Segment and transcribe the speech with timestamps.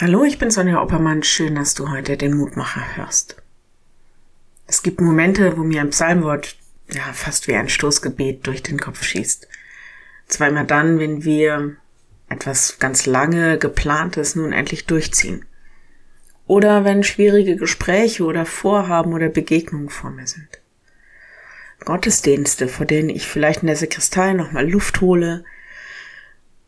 [0.00, 1.22] Hallo, ich bin Sonja Oppermann.
[1.22, 3.36] Schön, dass du heute den Mutmacher hörst.
[4.66, 6.56] Es gibt Momente, wo mir ein Psalmwort
[6.90, 9.46] ja fast wie ein Stoßgebet durch den Kopf schießt.
[10.26, 11.76] Zweimal dann, wenn wir
[12.28, 15.44] etwas ganz lange geplantes nun endlich durchziehen.
[16.48, 20.60] Oder wenn schwierige Gespräche oder Vorhaben oder Begegnungen vor mir sind.
[21.84, 25.44] Gottesdienste, vor denen ich vielleicht in der Sakristei nochmal Luft hole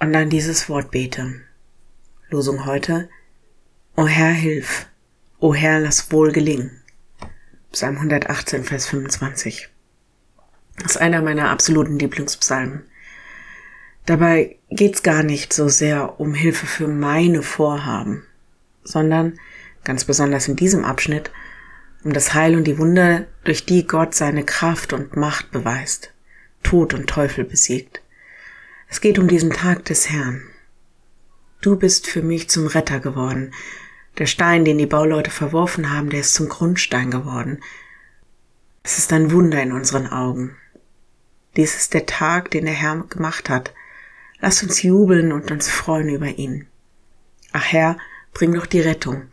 [0.00, 1.42] und dann dieses Wort bete.
[2.32, 3.10] Losung heute.
[3.94, 4.86] O Herr, hilf.
[5.38, 6.80] O Herr, lass wohl gelingen.
[7.72, 9.68] Psalm 118, Vers 25.
[10.78, 12.84] Das ist einer meiner absoluten Lieblingspsalmen.
[14.06, 18.24] Dabei geht's gar nicht so sehr um Hilfe für meine Vorhaben,
[18.82, 19.38] sondern
[19.84, 21.30] ganz besonders in diesem Abschnitt
[22.02, 26.12] um das Heil und die Wunder, durch die Gott seine Kraft und Macht beweist,
[26.62, 28.02] Tod und Teufel besiegt.
[28.88, 30.42] Es geht um diesen Tag des Herrn,
[31.62, 33.54] Du bist für mich zum Retter geworden.
[34.18, 37.62] Der Stein, den die Bauleute verworfen haben, der ist zum Grundstein geworden.
[38.82, 40.56] Es ist ein Wunder in unseren Augen.
[41.56, 43.72] Dies ist der Tag, den der Herr gemacht hat.
[44.40, 46.66] Lass uns jubeln und uns freuen über ihn.
[47.52, 47.96] Ach Herr,
[48.34, 49.28] bring doch die Rettung.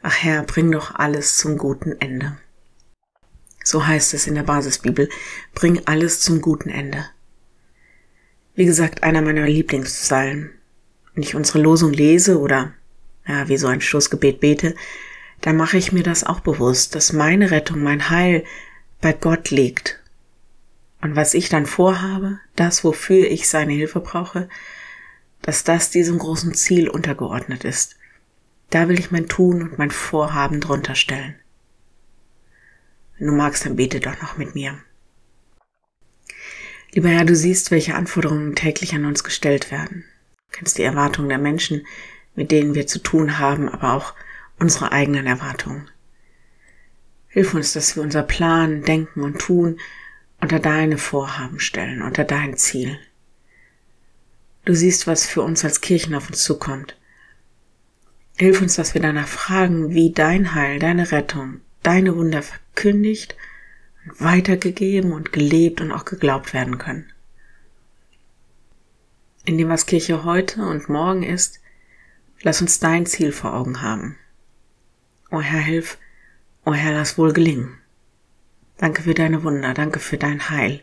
[0.00, 2.38] Ach Herr, bring doch alles zum guten Ende.
[3.64, 5.08] So heißt es in der Basisbibel.
[5.54, 7.04] Bring alles zum guten Ende.
[8.54, 10.52] Wie gesagt, einer meiner Lieblingspsalmen.
[11.14, 12.74] Wenn ich unsere Losung lese oder
[13.26, 14.74] ja, wie so ein Stoßgebet bete,
[15.40, 18.44] dann mache ich mir das auch bewusst, dass meine Rettung, mein Heil
[19.00, 20.00] bei Gott liegt.
[21.00, 24.48] Und was ich dann vorhabe, das, wofür ich seine Hilfe brauche,
[25.42, 27.96] dass das diesem großen Ziel untergeordnet ist.
[28.70, 31.34] Da will ich mein Tun und mein Vorhaben drunter stellen.
[33.18, 34.78] Wenn du magst, dann bete doch noch mit mir.
[36.92, 40.04] Lieber Herr, du siehst, welche Anforderungen täglich an uns gestellt werden
[40.54, 41.86] kennst die Erwartungen der Menschen,
[42.36, 44.14] mit denen wir zu tun haben, aber auch
[44.58, 45.90] unsere eigenen Erwartungen.
[47.28, 49.80] Hilf uns, dass wir unser Plan, Denken und Tun
[50.40, 52.98] unter deine Vorhaben stellen, unter dein Ziel.
[54.64, 56.96] Du siehst, was für uns als Kirchen auf uns zukommt.
[58.36, 63.36] Hilf uns, dass wir danach fragen, wie dein Heil, deine Rettung, deine Wunder verkündigt,
[64.18, 67.13] weitergegeben und gelebt und auch geglaubt werden können
[69.54, 71.60] in dem, was Kirche heute und morgen ist,
[72.42, 74.18] lass uns dein Ziel vor Augen haben.
[75.30, 75.96] O Herr, hilf,
[76.64, 77.78] o Herr, lass wohl gelingen.
[78.78, 80.82] Danke für deine Wunder, danke für dein Heil.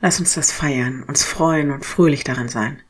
[0.00, 2.80] Lass uns das feiern, uns freuen und fröhlich daran sein.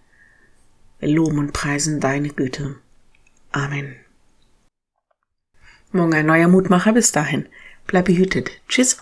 [0.99, 2.77] Wir loben und preisen deine Güte.
[3.53, 3.97] Amen.
[5.93, 7.47] Morgen ein neuer Mutmacher bis dahin.
[7.87, 8.51] Bleib behütet.
[8.69, 8.99] Tschüss.